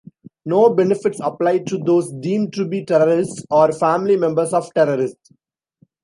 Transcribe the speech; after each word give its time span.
No 0.47 0.73
benefits 0.73 1.19
applied 1.21 1.67
to 1.67 1.77
those 1.77 2.11
deemed 2.13 2.53
to 2.53 2.65
be 2.67 2.83
terrorists 2.83 3.45
or 3.51 3.71
family 3.71 4.17
members 4.17 4.51
of 4.51 4.67
terrorists. 4.73 5.29